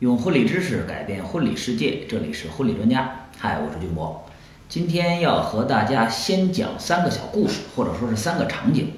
[0.00, 3.26] 用婚礼知识改变婚礼世界，这里是婚礼专家。
[3.36, 4.24] 嗨，我是俊博。
[4.66, 8.92] 今天要和大家先讲三个小故事，或者说是三个场景。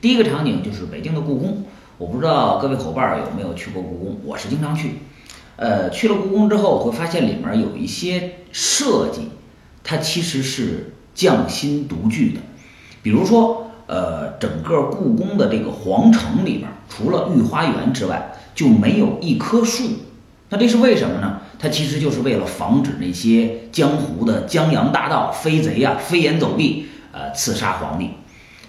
[0.00, 1.62] 第一个场景就是北京的故宫。
[1.96, 4.96] 我不知道各位伙伴有没有去过故宫，我是经常去。
[5.54, 9.28] 呃，去了故宫之后，会发现里面有一些设计，
[9.84, 12.40] 它其实是匠心独具的。
[13.00, 19.84] 比如说，呃，整个故宫的这个皇城里边，除了御花园之外，就没有一棵树。
[20.52, 21.40] 那这是为什么呢？
[21.58, 28.10] 它其实就是为了防止那些江湖的江洋大盗、飞贼啊飞檐走壁，呃，刺杀皇帝。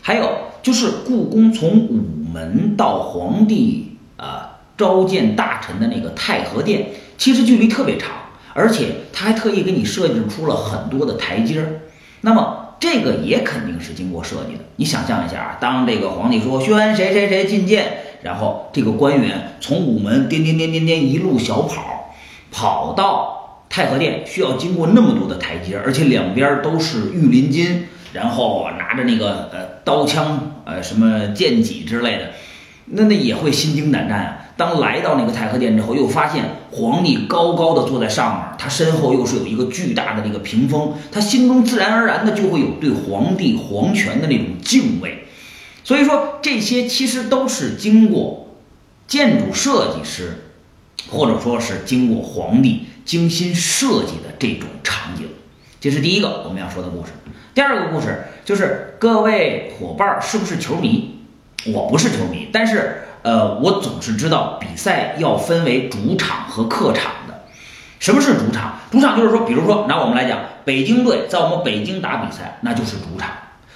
[0.02, 2.02] 还有就是故宫从午
[2.34, 6.88] 门到皇帝啊召见大臣的那个太和殿，
[7.18, 8.12] 其实距离特别长，
[8.54, 11.81] 而且他还特意给你设计出了很多的台阶儿。
[12.22, 14.64] 那么这个也肯定是经过设计的。
[14.78, 17.98] 你想象一下啊，当这个皇帝说宣谁谁谁觐见。
[18.24, 22.16] 然后这个官员从午门颠颠颠颠颠一路小跑，
[22.52, 32.32] 跑到太和殿，需要经过那么多的台阶，而且两边都是御林军，然后拿着那个呃刀枪呃什么剑戟之类的，
[32.86, 34.40] 那那也会心惊胆战啊。
[34.56, 45.23] 当来到那个太和殿之后，又发现皇帝高高的坐在上面，他身后又是有一个巨大的这个屏风，他心中自然而然的就会有对皇帝皇权的那种敬畏。
[45.84, 48.56] 所以说，这些其实都是经过
[49.08, 50.45] 建筑设计师，
[51.09, 55.28] 或者说是经过皇帝精心设计的这种场景。
[55.81, 57.11] 这是第一个我们要说的故事。
[57.54, 61.20] 第二个故事就是各位伙伴是不是球迷？
[61.66, 67.44] 我不是球迷，但是呃，我总是知道比赛要分为主场和客场的。
[68.00, 68.80] 什么是主场？
[68.89, 73.30] 主场就是说，比如说拿我们来讲，北京队在我们北京打比赛，那就是主场。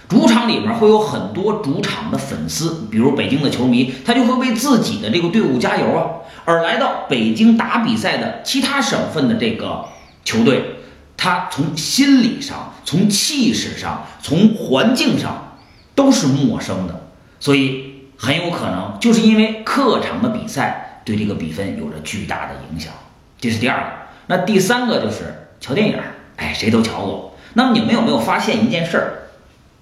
[0.07, 6.07] 主场里面会有很多主场的粉丝，比如北京的球迷，他就会为自己的这个队伍加油啊。
[6.45, 9.85] 而来到北京打比赛的其他省份的这个
[10.23, 10.77] 球队，
[11.17, 15.57] 他从心理上、从气势上、从环境上
[15.93, 17.09] 都是陌生的，
[17.41, 22.93] 所以很有可能就是因为客场的比赛对这个比分有着巨大的影响。
[23.41, 23.89] 这是第二个。
[24.27, 25.99] 那第三个就是瞧电影，
[26.37, 27.35] 哎，谁都瞧过。
[27.53, 29.26] 那么你们有没有发现一件事儿？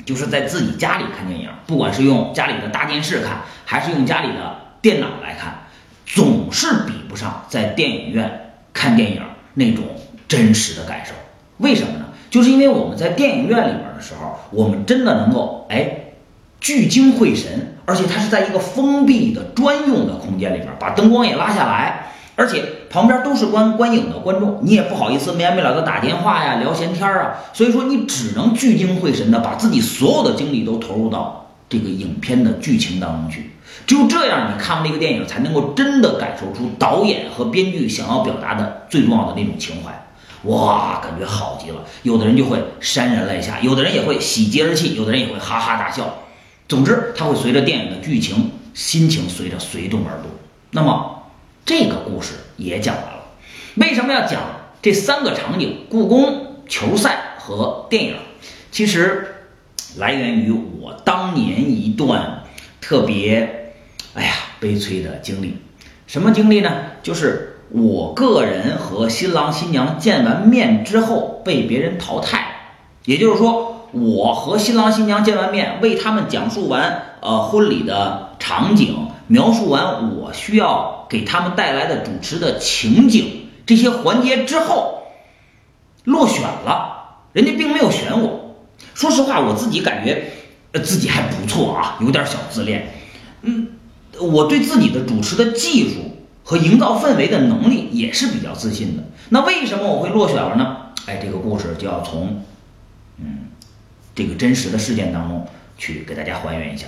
[0.03, 5.59] 就是在自己家里看电影，不管是用家里的大电视看，还是用家里的电脑来看，
[6.05, 9.21] 总是比不上在电影院看电影
[9.53, 9.83] 那种
[10.27, 11.13] 真实的感受。
[11.57, 12.05] 为什么呢？
[12.29, 15.99] 就是因为我们在电影院里面的时候，我们真的能够哎
[16.59, 22.07] 聚精会神，而且它是在一个封闭的专用的空间里面，把灯光也拉下来。
[22.35, 33.51] 而且旁边都是观观影的观众，你也不好意思没完没了的打电话呀、聊闲天啊，所以说你只能聚精会神的把自己所有的精力都投入到这个影片的剧情当中去。
[33.87, 39.91] 只有这样，你看完这个电影才能够真的感受出导演和编剧想要表达的最重要的那种情怀。
[40.49, 41.77] 哇，感觉好极了！
[42.03, 46.15] 有的人就会潸然泪下，有的人也会喜极而泣，有的人也会哈哈大笑。
[46.67, 50.29] 总之，它会随着电影的剧情，心情随着随动而动。
[50.71, 51.14] 那么。
[51.65, 53.23] 这个故事也讲完了，
[53.73, 54.39] 为什么要讲
[54.83, 55.87] 这三个场景？
[55.89, 58.17] 故宫、球赛和电影，
[58.71, 59.35] 其实
[59.97, 62.43] 来源于我当年一段
[62.79, 63.73] 特别，
[64.13, 65.57] 哎呀，悲催的经历。
[66.05, 66.71] 什么经历呢？
[67.01, 72.45] 就是我个人和新郎新娘见完面之后被别人淘汰，
[73.05, 79.04] 也就是说，我和新郎新娘见完面，为他们讲述完呃婚礼的场景。
[79.27, 85.03] 描述完我需要给他们带来的主持的情景这些环节之后，
[86.03, 88.55] 落选了，人家并没有选我。
[88.93, 90.31] 说实话，我自己感觉，
[90.73, 92.93] 呃，自己还不错啊，有点小自恋。
[93.41, 93.69] 嗯，
[94.19, 99.03] 我对自己的主持的技术和营造氛围的能力也是比较自信的。
[99.29, 100.77] 那为什么我会落选了呢？
[101.07, 102.43] 哎，这个故事就要从，
[103.17, 103.47] 嗯，
[104.13, 106.87] 这个真实的事件当中去给大家还原一下。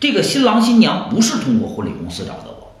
[0.00, 2.72] 这个新郎新娘不是通过婚礼公司找的我，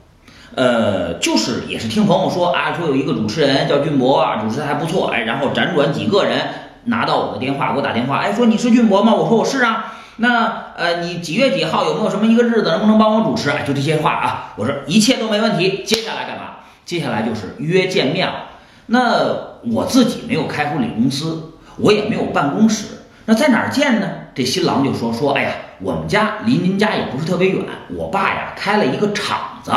[0.54, 6.48] 呃，就是也是听朋友说啊，说有一个主持人叫俊博啊，主持的还不错，哎，然后辗转几个人
[6.84, 9.12] 拿到我的电话给我打电话，哎，说你是俊博吗？
[9.14, 13.50] 我说我是啊，那呃，你几月几号有没有什么一个日子能不能帮我主持？
[13.50, 15.82] 哎，就这些话啊，我说一切都没问题。
[15.84, 16.60] 接下来干嘛？
[16.86, 18.46] 接下来就是约见面了。
[18.86, 22.86] 那我自己没有开婚礼公司，我也没有办公室，
[23.26, 24.08] 那在哪儿见呢？
[24.34, 25.50] 这新郎就说说，哎呀。
[25.82, 27.64] 我们家离您家也不是特别远，
[27.96, 29.72] 我爸呀开了一个厂子，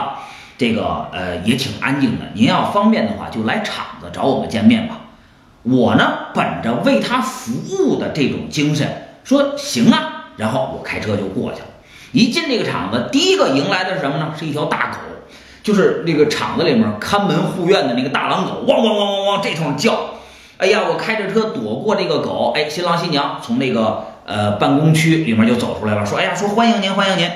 [0.58, 2.26] 这个呃也挺安静的。
[2.34, 5.00] 您要方便的话，就来厂子找我们见面吧。
[5.64, 8.88] 我呢，本着为他服务的这种精神，
[9.24, 11.68] 说行啊，然后我开车就过去了。
[12.12, 14.34] 一进这个厂子，第一个迎来的是什么呢？
[14.38, 14.98] 是一条大狗。
[15.64, 19.98] 就是那个厂子里面看门护院的那个大狼狗，汪汪汪汪汪这声叫。
[20.58, 27.30] 哎呀，我开着车躲过这个狗，哎，新郎新娘从那个呃办公区里面就走出来了，说，哎呀，说欢迎您，欢迎您。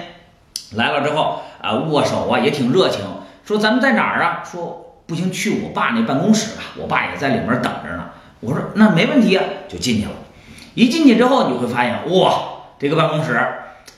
[0.74, 3.02] 来了之后啊，握手啊，也挺热情。
[3.46, 4.44] 说咱们在哪儿啊？
[4.44, 8.10] 说不行，去我爸那办公室吧，我爸也在里面等着呢。
[8.40, 10.12] 我说那没问题啊，就进去了。
[10.74, 12.40] 一进去之后，你会发现，哇，
[12.78, 13.40] 这个办公室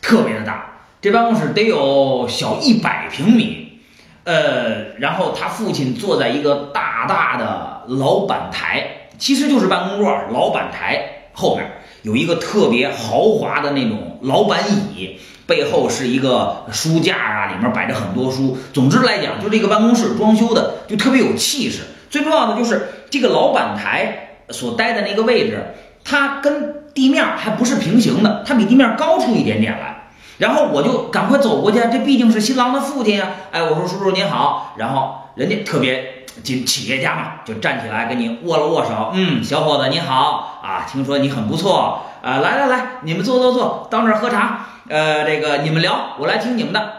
[0.01, 0.65] 特别的大，
[1.01, 3.81] 这办公室得有小一百平米。
[4.23, 8.87] 呃，然后他父亲坐在一个大大的老板台。
[9.17, 11.65] 其实就是办公桌，老板台后边
[12.01, 14.59] 有一个特别豪华的那种老板
[14.93, 18.57] 椅，背后是一个书架啊，里面摆着很多书。
[18.73, 21.83] 总之来讲，就这个办公室装修的就特别有气势。
[22.09, 30.09] 最重要的就是这个老板台所待的那个位置，它跟地面还不是平行的，它比地面高出一点点来。
[30.39, 33.29] 然后我就赶快走过去，这毕竟是新郎的父亲啊！
[33.51, 36.18] 哎，我说叔叔您好，然后人家特别。
[36.43, 39.11] 企企业家嘛，就站起来跟你握了握手。
[39.13, 44.67] 嗯，小伙子你好啊，听说你很不错啊，来来来，你们坐坐坐，到那儿喝茶。
[44.87, 46.93] 呃，这个你们聊，我来听你们的。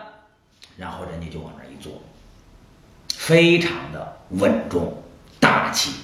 [0.77, 1.93] 然后人家就往那儿一坐，
[3.17, 5.03] 非常的稳重
[5.41, 5.94] 大气。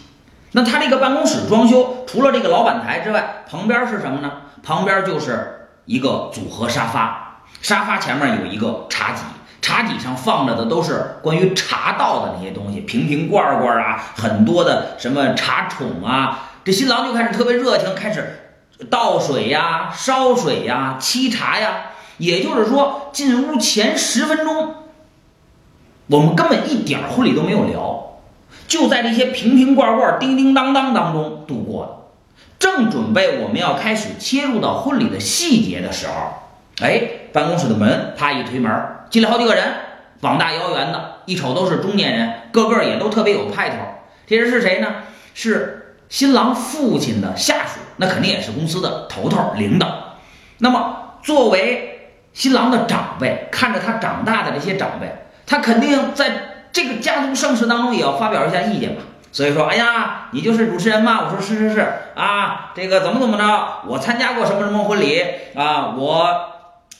[0.53, 4.33] 那他这个办公室装修，除了这个老板台之外，旁边是什么呢？
[4.63, 9.23] 旁边就是一个组合沙发，沙发前面有一个茶几。
[9.67, 16.53] 茶几上放着的都是关于茶道的那些东西，瓶瓶罐罐啊，很多的什么茶宠啊。
[16.65, 18.55] 这新郎就开始特别热情，开始
[18.89, 21.79] 倒水呀、烧水呀、沏茶呀。
[22.19, 24.73] 也就是说，进屋前十分钟，
[26.07, 28.21] 我们根本一点婚礼都没有聊，
[28.69, 31.93] 就在这些瓶瓶罐罐、叮叮当当当中度过的。
[32.61, 37.03] 正准备我们要开始切入到婚礼的细节的时候，哎，
[37.33, 38.73] 办公室的门啪一推门。
[39.17, 39.65] 进来好几个人，
[40.21, 43.77] 膀大腰圆的，一瞅都是中年人，个个也都特别有派头。
[44.27, 44.89] 这人是谁呢？
[45.33, 50.19] 是新郎父亲的下属，那肯定也是公司的头头领导。
[50.59, 55.11] 那么作为新郎的长辈，看着他长大的这些长辈，
[55.47, 59.01] 他肯定在这个家族盛世当中也要发表一下意见吧。
[59.33, 61.23] 所以说，哎呀，你就是主持人吗？
[61.25, 61.81] 我说是是是
[62.15, 63.81] 啊，这个怎么怎么着？
[63.87, 65.25] 我参加过什么什么婚礼
[65.55, 65.95] 啊？
[65.97, 66.53] 我。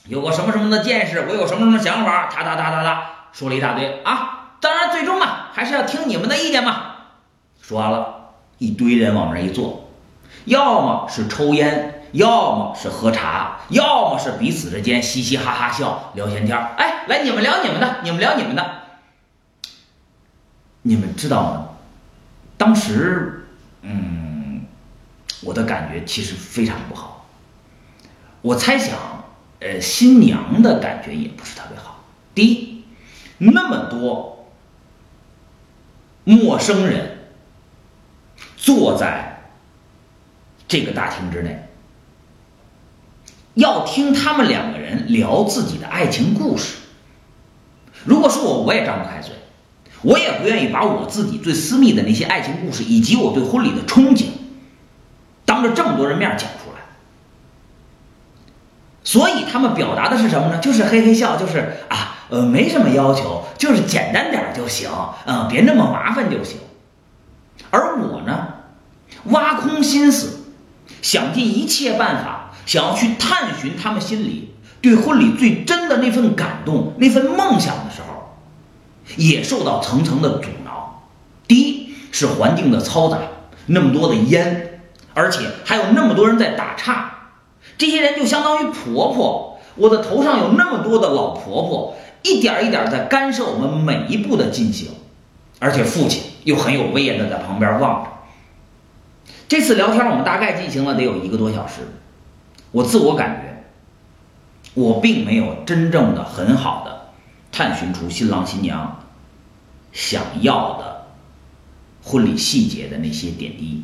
[0.07, 4.55] 有个什么什么的见识，我有什么什么想法，哒哒哒哒哒，说了一大堆啊！
[4.61, 6.95] 当然，最终嘛，还是要听你们的意见嘛。
[7.61, 9.89] 说完了，一堆人往那一坐，
[10.45, 18.65] 要么是抽烟，要么是喝茶，要么是彼此之间嘻嘻哈哈笑聊闲天哎，来，你们聊你们的，你们聊你们的。
[20.83, 21.67] 你们知道吗？
[22.57, 23.47] 当时，
[23.81, 24.65] 嗯，
[25.43, 27.25] 我的感觉其实非常不好。
[28.41, 28.97] 我猜想。
[29.59, 32.03] 呃，新娘的感觉也不是特别好。
[32.35, 32.83] 第一，
[33.39, 34.47] 那么多
[36.23, 37.17] 陌生人
[38.55, 39.49] 坐在
[40.67, 41.67] 这个大厅之内，
[43.55, 46.75] 要听他们两个人聊自己的爱情故事。
[48.05, 49.33] 如果是我，我也张不开嘴，
[50.03, 54.25] 我也不愿意把我自己最私密的那些爱情故事，以及我对婚礼的憧憬，
[55.45, 56.81] 当着这么多人面讲出来。
[59.07, 60.57] 所以他们表达的是什么呢？
[60.57, 64.89] 就是嘿嘿笑，就是啊，呃，没什么要求，就是简单点就行，
[65.25, 66.57] 嗯，别那么麻烦就行。
[67.69, 68.47] 而我呢，
[69.27, 70.39] 挖空心思，
[71.01, 78.35] 想尽一切办法，想要去探寻他们心里对婚礼最真的那份感动、那份梦想的时候，
[79.15, 81.03] 也受到层层的阻挠。
[81.47, 83.19] 第一是环境的嘈杂，
[83.67, 84.81] 那么多的烟，
[85.13, 87.13] 而且还有那么多人在打岔。
[87.77, 94.89] 这些人就相当于婆婆，我的头上有那么多的老婆婆，一点一点在干涉我们每一步的进行，
[95.59, 98.11] 而且父亲又很有威严的在旁边望着。
[99.47, 101.81] 这次聊天我们大概进行了得有一个多小时，
[102.71, 103.63] 我自我感觉，
[104.73, 107.11] 我并没有真正的很好的
[107.51, 109.03] 探寻出新郎新娘
[109.93, 111.05] 想要的
[112.03, 113.83] 婚礼细节的那些点滴，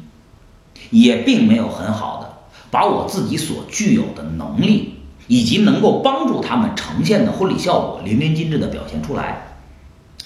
[0.89, 2.32] 也并没有很好的。
[2.73, 4.95] 把我自己所具有的能力，
[5.27, 9.59] 以及能够帮助他们呈现的婚礼效果淋漓尽致的表现出来，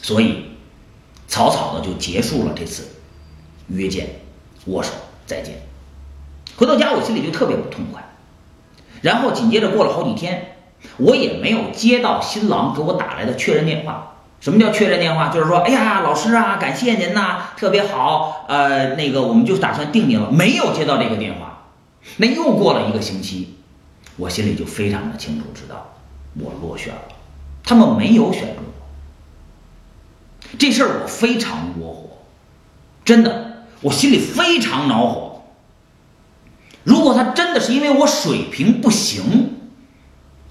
[0.01, 0.45] 所以
[1.27, 2.87] 草草的就结束了这次
[3.67, 4.21] 约见、
[4.67, 4.93] 握手、
[5.25, 5.55] 再见。
[6.55, 8.01] 回到家，我心里就特别不痛快。
[9.01, 10.55] 然后紧接着过了好几天，
[10.95, 14.13] 我也没有接到新郎给我打来的确认电话。
[14.39, 15.27] 什么叫确认电话？
[15.27, 18.45] 就是说，哎呀，老师啊，感谢您呐，特别好。
[18.47, 20.31] 呃，那个我们就打算定您了。
[20.31, 21.46] 没有接到这个电话。
[22.15, 23.57] 那又过了一个星期，
[24.15, 25.93] 我心里就非常的清楚，知道
[26.35, 27.01] 我落选了，
[27.63, 28.73] 他们没有选中我。
[30.57, 32.09] 这事儿我非常窝火，
[33.03, 35.43] 真的，我心里非常恼火。
[36.83, 39.57] 如果他真的是因为我水平不行，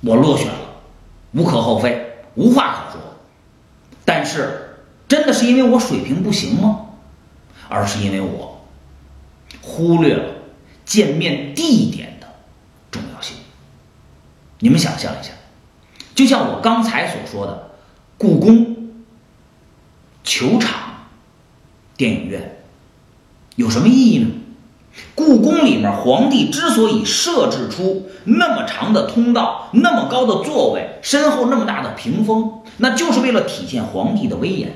[0.02, 0.82] 我落选了，
[1.32, 3.00] 无可厚非，无话可说。
[4.04, 4.76] 但是，
[5.08, 6.82] 真的是因为我水平不行吗？
[7.68, 8.64] 而是因为我
[9.60, 10.35] 忽略了
[10.86, 12.26] 见面地点的
[12.90, 13.36] 重要性。
[14.60, 15.32] 你们想象一下，
[16.14, 17.72] 就像我刚才所说的，
[18.16, 18.74] 故宫。
[20.28, 21.06] 球场、
[21.96, 22.64] 电影院
[23.54, 24.28] 有什么意义呢？
[25.14, 34.72] 故宫里面，皇帝之所以设置出那么长的通道、那么高的座位、身后那么大的屏风，那就是为了体现皇帝的威严。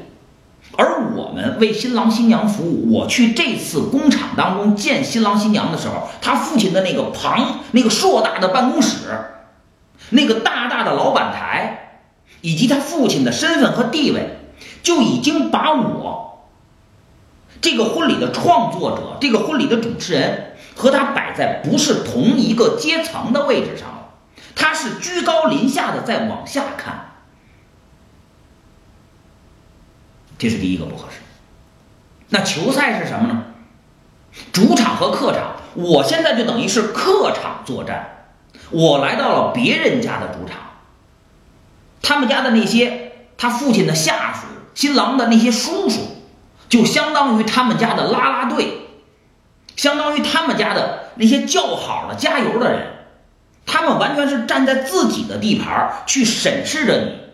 [0.77, 9.09] 而我们为新郎新娘服务，我去这次工厂当中见新郎新娘的时候，他父亲的那个庞、那个硕大的办公室、
[10.11, 12.03] 那个大大的老板台，
[12.41, 14.37] 以及他父亲的身份和地位。
[14.83, 16.49] 就已经把我
[17.61, 24.09] 这个婚礼的创作者、这个婚礼的主持人和他摆在不是同一个阶层的位置上了。
[24.57, 27.10] 他是居高临下的在往下看，
[30.41, 31.19] 这是第一个不合适。
[32.31, 33.45] 那球赛是什么呢？
[34.53, 38.33] 主场和客场，我现在就等于是客场作战，
[38.71, 40.57] 我来到了别人家的主场，
[42.01, 44.47] 他们家的那些他父亲的下属。
[44.73, 46.01] 新郎的那些叔叔，
[46.71, 48.79] 就相当于他们家的啦啦队，
[49.77, 52.87] 相当于他们家的那些叫好的、加油的人，
[53.67, 57.30] 他们完全是站在自己的地盘去审视着你。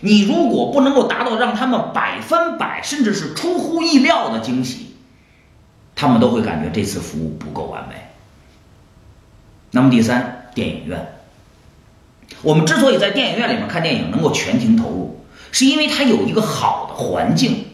[0.00, 4.94] 你如果不能够达到让他们百分百，甚至是出乎意料的惊喜，
[5.94, 7.94] 他们都会感觉这次服务不够完美。
[9.70, 11.14] 那么第三，电影院，
[12.42, 15.24] 我们之所以在电影院里面看电影能够全情投入。
[15.50, 17.64] 是因为它有一个好的环境，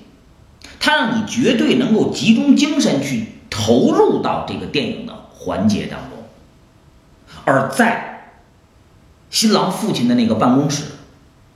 [0.79, 6.11] 它让你绝对能够集中精神去投入到这个电影的环节当中。
[7.45, 8.31] 而在
[9.29, 10.85] 新郎父亲的那个办公室，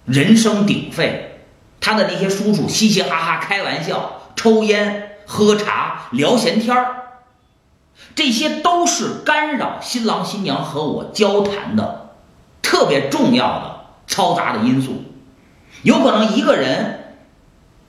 [0.08, 1.42] 人声鼎沸，
[1.80, 6.94] 他的那些叔叔嘻嘻哈哈开玩笑、抽烟、喝茶、聊闲天儿，
[8.14, 12.14] 这些都是干扰新郎新娘和我交谈的
[12.62, 15.04] 特别重要的嘈杂的因素。
[15.82, 17.16] 有可能一个人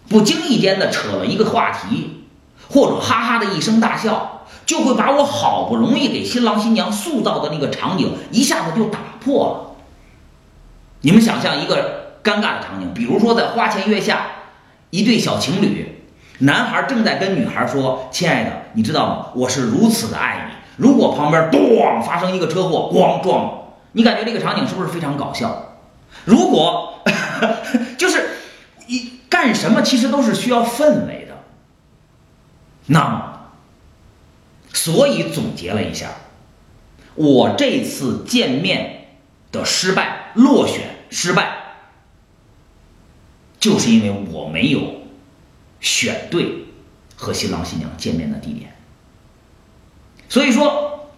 [0.09, 2.25] 不经意间的扯了一个话题，
[2.69, 9.65] 或者哈哈的一声大笑，就会把我好不容易给新郎新娘塑造的那个场景一下子就打破了。
[11.01, 14.27] 你们想象一个尴尬的场景，比如说在花前月下，
[14.89, 16.03] 一对小情侣，
[16.39, 19.27] 男孩正在跟女孩说：“亲爱的，你知道吗？
[19.35, 25.75] 我是如此的爱你。”如果旁边咣发生一个车祸，咣撞，你感觉这个场景是不是非常搞笑？
[26.25, 26.95] 如果。
[27.97, 28.31] 就是
[28.87, 31.35] 一干什么，其实都是需要氛围的。
[32.87, 33.39] 那么，
[34.73, 36.07] 所以总结了一下，
[37.15, 39.05] 我这次见面
[39.53, 41.49] 的失败、落选、失败，
[43.59, 44.81] 就是因为我没有
[45.79, 46.65] 选对
[47.15, 48.75] 和新郎新娘见面的地点。
[50.29, 51.09] 所以说，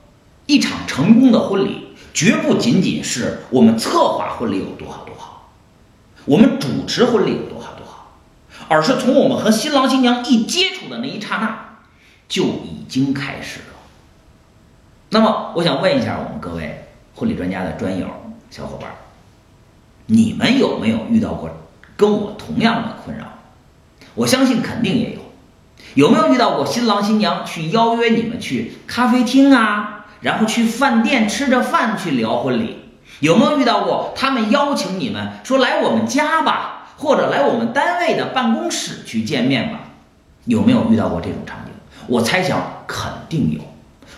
[0.46, 5.52] 一场成功的婚礼，绝不仅仅是我们策划婚礼有多好多好。
[6.26, 8.08] 我们主持婚礼有多好多好，
[8.70, 11.80] 而是从我们和新郎新娘一接触的那一刹那，
[12.28, 13.66] 就已经开始了。
[15.10, 18.08] 那么，我想问一下我们各位婚礼专家的专友
[18.50, 18.92] 小伙伴，
[20.06, 21.50] 你们有没有遇到过
[22.02, 23.26] 跟我同样的困扰？
[24.16, 25.22] 我相信肯定也有。
[25.94, 32.78] 有没有遇到过新郎新娘去邀约你们去咖啡厅啊，然后去饭店吃着饭去聊婚礼？
[33.20, 39.82] 有没有遇到过他们邀请你们说来我们家吧，或者来我们单位的办公室去见面吧？
[40.46, 41.72] 有没有遇到过这种场景？
[42.08, 43.62] 我猜想肯定有。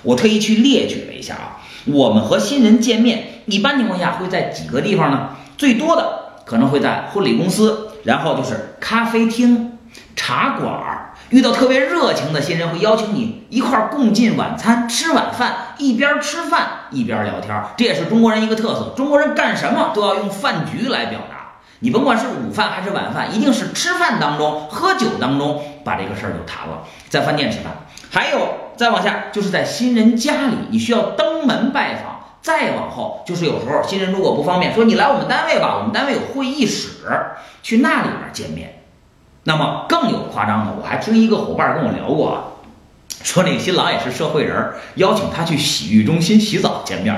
[0.04, 5.30] 我特意去列举了一下啊，我们和新人见面，一般情况下会在几个地方呢？
[5.58, 9.77] 最多的可能会在婚礼公司，然后就是咖啡厅、
[10.15, 11.00] 茶馆儿。
[11.29, 18.93] 遇到特别热情的新人，会邀请你一块儿共进晚餐，吃晚饭，一边吃饭一边聊天，这也是中国人一个特色。
[18.95, 26.83] 中国人干什么都要用饭局来表达，你甭管是午饭还是晚饭，一定是吃饭当中、喝酒当中把这个事儿就谈了。
[27.09, 27.73] 在饭店吃饭，
[28.12, 32.12] 还有再往下就是在新人家里，你需要登门拜访。
[32.43, 36.89] 再往后就是有时候新人如果不方便，说你来我们单位吧，我们单位有会议室，
[37.63, 38.83] 去那里边见面。
[39.45, 42.43] 那么更有夸张的，我还听一个伙伴跟我聊过啊，
[43.23, 47.15] 说那个新郎也是社会人，邀请他去洗浴中心洗澡见面。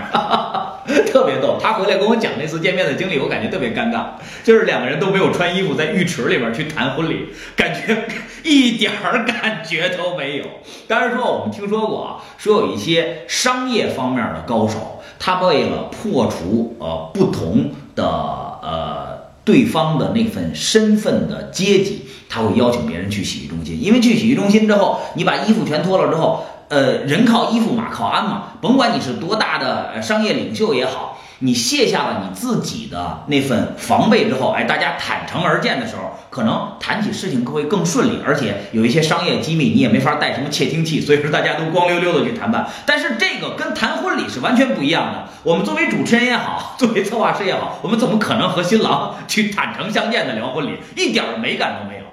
[1.12, 1.58] 特别逗。
[1.62, 4.06] 他回来跟我讲那次见面的经历，我感觉特别尴尬，
[4.44, 8.06] 就是两个人都没有穿衣服，在浴池里边去谈婚礼，感觉
[8.44, 10.46] 一点儿感觉都没有。
[10.88, 26.46] 当然说我们听说过啊，说有一些商业方面的高手，他为了破除呃不同的呃对方的那份身份的阶级，他会邀请别人去洗浴中心，因为去洗浴中心之后，你把衣服全脱了之后。
[26.68, 28.54] 呃，人靠衣服，马靠鞍嘛。
[28.62, 38.20] 甭管你是多大的商业领袖也好，你卸下了你自己的那份防备之后，哎，大家坦诚而见的时候，可能谈起事情会更顺利。
[38.26, 42.66] 而且有一些商业机密，你也没法带什么窃听器，所以说大家都光溜溜的去谈判。
[42.86, 45.26] 但是这个跟谈婚礼是完全不一样的。
[45.44, 50.80] 我们作为主持人也好， 作为策划师也好，我们怎么可能和新郎去坦诚相见的聊婚礼？
[50.96, 52.06] 一点美感都没有。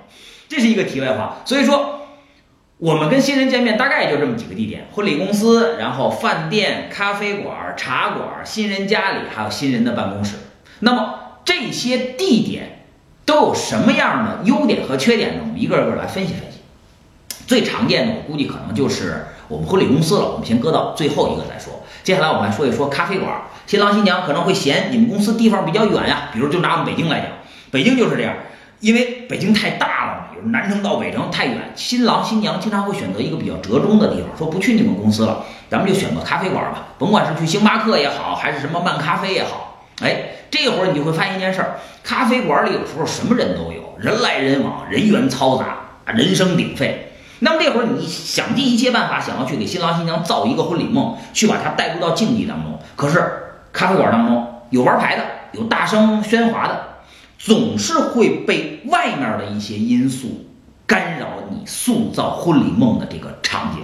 [0.46, 1.38] 这是一个题外话。
[1.46, 2.00] 所以说。
[2.82, 10.34] 我们跟新人见面大概也就这么几个地点：婚礼公司，然后饭店、咖啡馆、茶馆、新人家里，还有新人的办公室。
[10.80, 12.84] 那么这些地点
[13.24, 15.42] 都有什么样的优点和缺点呢？
[15.42, 16.58] 我们一个个来分析分析。
[17.46, 20.32] 最常见的，我估计可能就是我们婚礼公司了。
[20.32, 21.84] 我们先搁到最后一个再说。
[22.02, 23.42] 接下来我们来说一说咖啡馆。
[23.64, 27.28] 新郎新娘可能会嫌你们公司地方比较远呀，比如就拿我们北京来讲，
[27.70, 28.34] 北京就是这样。
[28.80, 47.12] 因为北京太大了，南城到北城太远，新郎新娘经常会选择一个比较折中的地方，说不去你们公司了，咱们就选择咖啡馆吧，甭管是去星巴克也好，还是什么漫咖啡也好，哎，这会儿你就会发现一件事儿，咖啡馆里有时候什么人都有，人来人往，人员嘈杂，人声鼎沸。
[47.40, 53.20] 那么这会儿你想尽一切办法，想要去给新郎新娘造一个婚礼梦，去把它带入到竞技当中，可是
[53.72, 55.22] 咖啡馆当中有玩牌的，
[55.52, 56.91] 有大声喧哗的。
[57.44, 60.46] 总是会被外面的一些因素
[60.86, 63.82] 干扰你塑造婚礼梦的这个场景。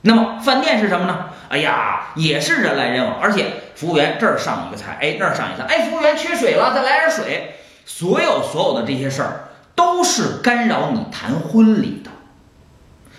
[0.00, 1.26] 那么饭店是什么呢？
[1.50, 7.56] 哎呀，也是人来人往，而且服务员这儿上一个菜，哎那儿上一个菜，哎服务员缺水了，再来点水。
[7.84, 12.10] 所有所有的这些事儿都是干扰你谈婚礼的。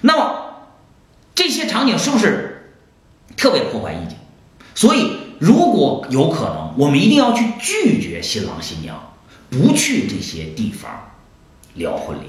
[0.01, 0.55] 那么
[1.35, 2.73] 这些场景是不是
[3.37, 4.17] 特别破坏意境？
[4.73, 9.10] 所以如果有可能，我们一定要去拒绝新郎新娘。
[9.51, 10.89] 不去这些地方
[11.73, 12.21] 聊婚礼，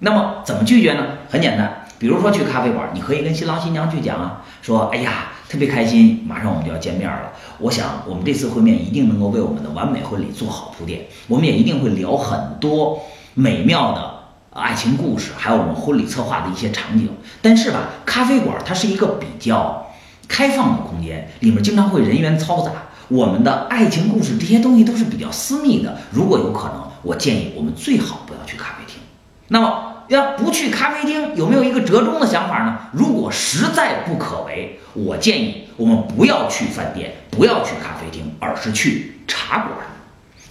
[0.00, 1.02] 那么怎么拒绝呢？
[1.30, 7.32] 很简单，比如说去咖啡馆，你可以跟新郎新娘去讲啊，说哎呀，特别开心，马上我们就要见面了。
[7.58, 13.00] 我想我们这次会面一定能够为我们的完美婚礼做好铺垫，我们也一定会聊很多
[13.32, 14.14] 美妙的
[14.52, 17.08] 爱情故事，还有我们婚礼策划的一些场景。
[17.40, 19.90] 但是吧，咖啡馆它是一个比较
[20.28, 22.72] 开放的空间，里面经常会人员嘈杂。
[23.08, 29.00] 我们的爱情故事这些东西都是比较私密的，如果有可能，我建议我们最好不要去咖啡厅。
[29.48, 32.78] 那么要不去咖啡厅，有没有一个折中的想法呢？
[32.92, 39.70] 如果实在不可为，我建议我们不要去饭店，不要去咖啡厅，而是去茶馆。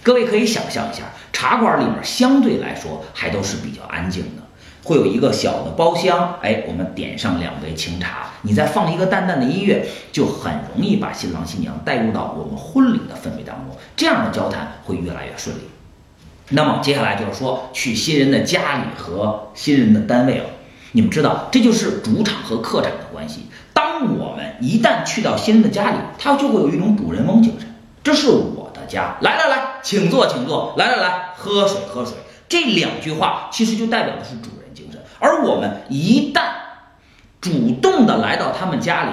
[0.02, 4.42] 各位可以想象一下，茶馆里面相对来说还都是比较安静的。
[4.88, 15.60] 会有一个小的包厢，哎，我们点上两杯清茶，你再放一个淡淡的音乐，就很容易把新郎新娘带入到我们婚礼的氛围当中，这样的交谈会越来越顺利。
[16.48, 20.46] 那么接下来就是说去新人的家里和新人的单位了，
[20.92, 23.42] 你们知道，这就是主场和客场的关系。
[23.74, 32.14] 当我们一旦去到新人的家里，他就会有一种主人翁精神，这是我的家，来来来，请坐，请坐，来来来，喝水喝水。
[32.48, 34.48] 这两句话其实就代表的是主。
[35.18, 36.42] 而我们一旦
[37.40, 39.10] 主动的来到他们家里，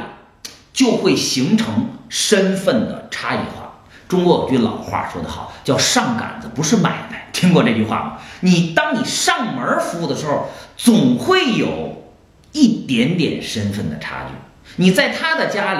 [0.73, 3.73] 就会形成身份的差异化。
[4.07, 8.17] 中国有句老话说得好，叫“上杆子不是买卖”，听过这句话吗？
[8.41, 12.13] 你当你上门服务的时候，总会有
[12.51, 14.35] 一点点身份的差距。
[14.75, 15.79] 你在他的家里，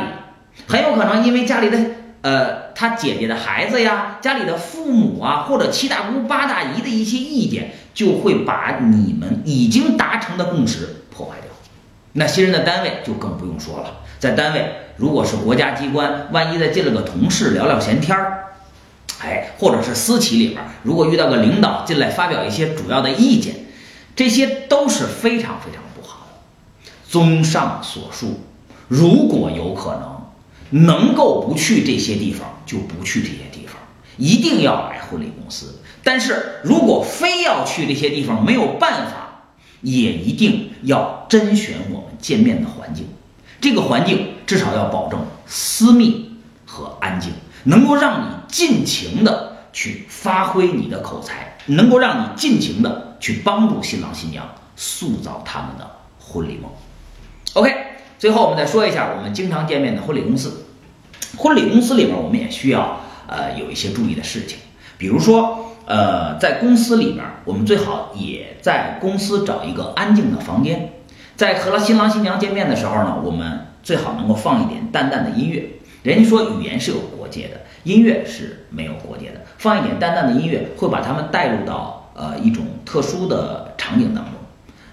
[0.68, 1.80] 很有可能因为家里的
[2.22, 7.76] 呃他姐姐的孩子呀，家里的父母啊，或者七大姑八大姨的一些意见。
[7.96, 11.50] 就会把你们已经达成的共识破坏掉。
[12.14, 18.56] 那新人的单位就更不用说了，在单位如果是国家机关，万一再进了个同事聊聊闲天儿，
[19.22, 23.56] 哎，或者是私企里边，如果遇到个领导进来发表一些主要的意见，
[24.16, 26.92] 这些都是非常非常不好的。
[27.10, 28.42] 综上所述，
[28.88, 33.76] 如果有可能，能够不去这些地方就不去这些地方，
[34.18, 35.80] 一定要来婚礼公司。
[36.06, 39.42] 但是如果非要去这些地方，没有办法，
[39.82, 43.08] 也一定要甄选我们见面的环境。
[43.60, 47.32] 这个环境至少要保证私密和安静，
[47.64, 55.90] 能够让你尽情的去发挥你的口才，能够让你尽情的去帮助新郎新娘塑造他们的
[56.20, 56.70] 婚礼梦。
[57.54, 57.74] OK，
[58.20, 60.66] 最后我们再说一下我们经常见面的婚礼公司。
[61.36, 64.60] 婚礼公司里面我们也需要呃有一些注意的事情，
[65.00, 70.94] 比如说呃在公司里面，我们最好也在公司找一个安静的房间，
[71.36, 75.70] 在和新郎新娘见面的时候呢，我们最好能够放一点淡淡的音乐。
[76.04, 84.34] 人家说语言是有国界的，音乐是没有国界的，放一点淡淡的音乐会把他们带入到呃一种特殊的场景当中。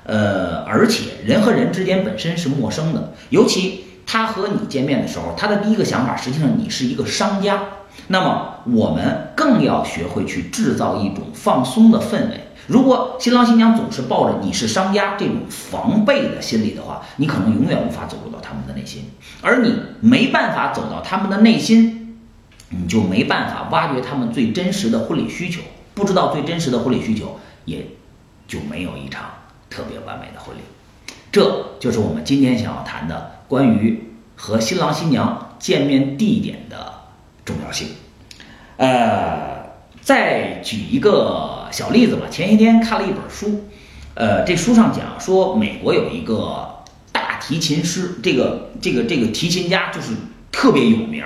[0.05, 7.63] 呃，而且人和人之间本身是陌生的，尤其他和你见面的时候，他的第一个想法，实际上你是一个商家，
[8.09, 12.41] 那么我们更要学会去制造一种放松的氛围。
[12.67, 19.05] 如果新郎新娘总是抱着你是商家这种防备的心理的话，你可能永远无法走入到他们的内心，
[19.41, 22.17] 而你没办法走到他们的内心，
[22.71, 25.61] 你就没办法挖掘他们最真实的婚礼需求，
[25.95, 27.87] 不知道最真实的婚礼需求，也
[28.47, 29.25] 就没有一场。
[29.69, 30.61] 特别完美的婚礼，
[31.33, 36.93] 这就是我们今天想要谈的关于和新郎新娘见面地点的
[37.45, 37.89] 重要性。
[38.77, 39.67] 呃，
[40.01, 42.27] 再举一个小例子吧。
[42.31, 43.65] 前些天看了一本书，
[44.15, 50.15] 呃，这书上讲说美国有一个大提琴师，这个这个这个提琴家就是
[50.51, 51.25] 特别有名。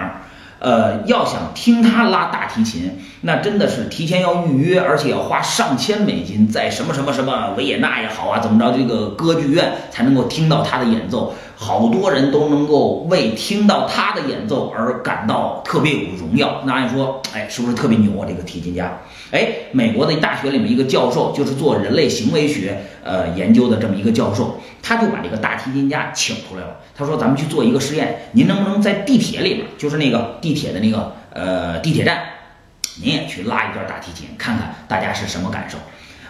[0.59, 11.35] 呃，要想听他拉大提琴，那真的是提前要预约，而且要花上千美金，在什么什么什么维也纳也好啊，怎么着这个歌剧院才能够听到他的演奏。
[11.57, 16.63] 好多人都能够为听到他的演奏而感到特别有荣耀。
[16.67, 18.25] 那按说，哎，是不是特别牛啊？
[18.29, 18.97] 这个提琴家，
[19.33, 26.77] 哎，美国的大学里面一个教授，就是做人类行为学呃研究的这么一个教授，他就把这个大提琴家请出来了。
[26.95, 32.23] 他说：“咱们去做一个实验，您能不能在地铁里面，就是那个地铁的那个呃地铁站，
[33.03, 35.79] 您也去拉一段大提琴，看看大家是什么感受？”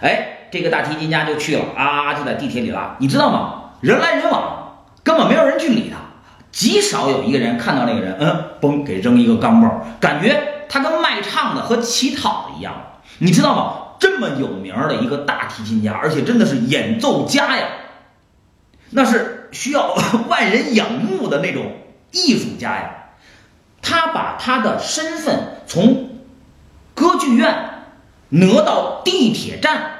[0.01, 2.97] 哎，这个大提琴家就去了啊，就在地铁里拉。
[2.99, 3.73] 你知道吗？
[3.81, 4.65] 人来人往。
[5.03, 5.99] 根本没有人去理他，
[6.51, 12.75] 极少有一个人看到那个人，嗯，嘣，给扔一个钢镚，感觉他跟卖唱的和乞讨的一样，
[13.19, 13.73] 你知道吗？
[14.01, 17.69] 这么有名的一个大提琴家，而且真的是演奏家呀，
[18.91, 19.97] 那是需要
[20.29, 21.73] 万人仰慕的那种
[22.11, 22.91] 艺术家呀。
[23.81, 26.06] 他把他的身份从
[26.97, 27.85] 歌剧院
[28.31, 29.91] 挪到地铁站，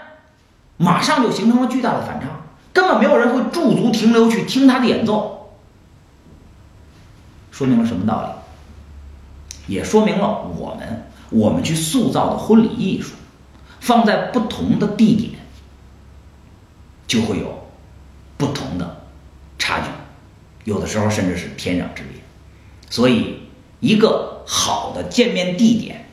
[0.77, 2.27] 马上就形成了巨大的反差。
[2.73, 5.53] 根本没有人会驻足停留去听他的演奏，
[7.53, 9.75] 说明了什么道理？
[9.75, 13.15] 也说明了我们我们去塑造的婚礼艺术，
[13.81, 15.33] 放在不同的地点，
[17.07, 17.67] 就会有
[18.37, 19.05] 不同的
[19.59, 19.87] 差距，
[20.71, 22.21] 有的时候甚至是天壤之别。
[22.89, 23.41] 所以，
[23.81, 26.06] 一个好的见面地点，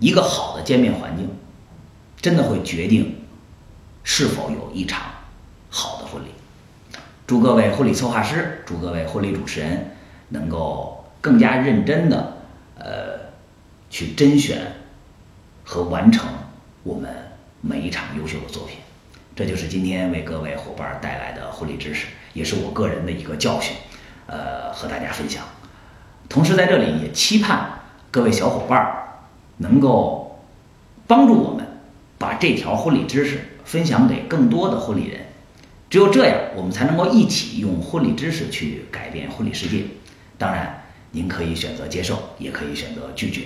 [0.00, 1.28] 一个好的见面环境，
[2.20, 3.24] 真的会决定
[4.02, 5.02] 是否有一场。
[5.68, 6.28] 好的婚礼，
[7.26, 9.94] 祝各位婚礼策划师，祝各位婚礼主持人
[10.30, 12.38] 能够更加认真的
[12.76, 13.30] 呃
[13.88, 14.72] 去甄选
[15.64, 16.28] 和完成
[16.82, 17.14] 我们
[17.60, 18.78] 每一场优秀的作品。
[19.36, 23.76] 这就是今天为各位伙伴带来的婚礼知识，也是我个人的一个教训，
[24.26, 25.44] 呃，和大家分享。
[26.28, 29.09] 同时在这里也期盼各位小伙伴
[29.60, 30.40] 能够
[31.06, 31.66] 帮助我们
[32.18, 35.20] 把这条婚礼知识分享给更多的婚礼人。
[35.90, 39.84] 只有这样，我们才能够一起用婚礼知识去改变婚礼世界。
[40.38, 43.42] 当然，您可以选择接受，也可以选择拒绝。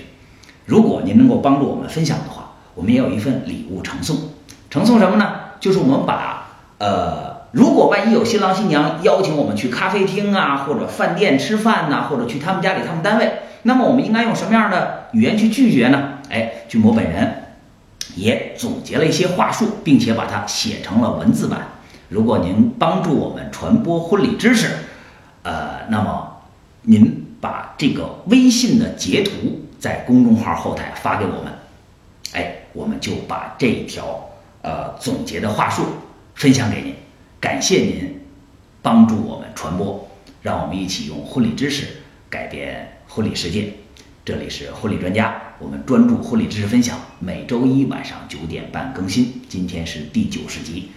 [0.65, 4.17] 如果您能够帮助我们分享的话，我们也有一份礼物呈送。
[4.71, 5.41] 呈送什么呢？
[5.59, 6.49] 就是我们把
[6.79, 16.15] 呃，如果万一有新郎新娘邀请我们去咖啡厅啊，或者饭店吃饭呐，或者去他们家里、他们单位，那么我们应该用什么样的语言去拒绝呢？
[16.31, 17.45] 哎，君博本人
[18.17, 21.61] 也总结了一些话术，并且把它写成了文字版。
[22.09, 24.71] 如果您帮助我们传播婚礼知识，
[25.45, 26.39] 呃，那么
[26.83, 29.31] 您把这个微信的截图
[29.79, 31.53] 在公众号后台发给我们，
[32.33, 34.29] 哎，我们就把这一条
[34.63, 35.85] 呃总结的话术
[36.35, 36.94] 分享给您。
[37.45, 38.21] 感谢您
[38.81, 40.09] 帮助我们传播，
[40.41, 41.85] 让我们一起用婚礼知识
[42.31, 43.71] 改变婚礼世界。
[44.25, 49.43] 这里是婚礼专家，我们专注婚礼知识分享，每周一晚上九点半更新。
[49.47, 50.89] 今天是第九十集。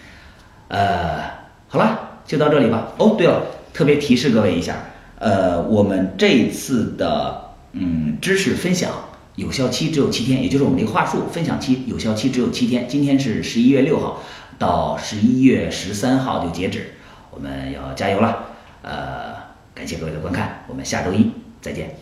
[0.70, 1.22] 呃，
[1.68, 2.94] 好了，就到这里吧。
[2.98, 4.78] 哦，对了，特别提示各位一下，
[5.20, 8.90] 呃，我们这次的嗯知识分享
[9.36, 12.88] 有效期只有七天，也就是我们这个话术分享期有效期只有七天。
[12.88, 14.24] 今天是十一月六号，
[14.58, 16.94] 到十一月十三号就截止，
[17.32, 18.46] 我们要加油了。
[18.82, 19.36] 呃，
[19.76, 21.96] 感谢各位的观看，我们下周一再见。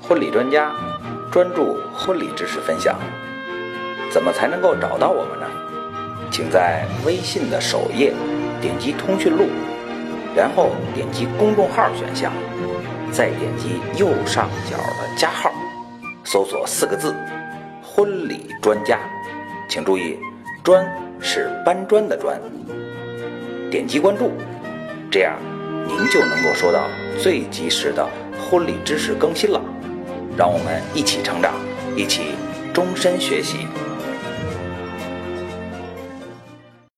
[0.00, 0.72] 婚礼专家
[1.30, 2.98] 专注婚礼知识分享，
[4.10, 5.46] 怎么才能够找到我们呢？
[6.30, 8.12] 请在微信的首页
[8.60, 9.48] 点击通讯录，
[10.34, 12.32] 然后点击公众号选项，
[13.10, 15.50] 再点击右上角的加号，
[16.24, 17.14] 搜索四个字
[17.82, 18.98] “婚礼专家”，
[19.70, 20.18] 请注意
[20.64, 20.84] ，“砖”
[21.22, 22.36] 是搬砖的“砖”。
[23.70, 24.32] 点击关注，
[25.08, 25.38] 这样
[25.86, 26.88] 您就能够收到
[27.20, 28.04] 最及时的
[28.36, 29.62] 婚礼知识更新了。
[30.36, 31.54] 让我们一起成长，
[31.96, 32.34] 一起
[32.74, 33.68] 终身学习。